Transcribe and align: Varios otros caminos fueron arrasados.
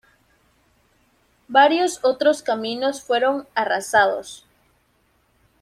Varios 1.47 1.99
otros 2.03 2.41
caminos 2.41 3.03
fueron 3.03 3.47
arrasados. 3.53 4.47